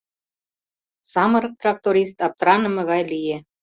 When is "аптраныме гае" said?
2.27-3.03